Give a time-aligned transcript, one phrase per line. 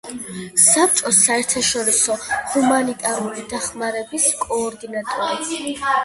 [0.61, 2.15] საბჭოს საერთაშორისო
[2.53, 5.61] ჰუმანიტარული დახმარების კოორდინატორი.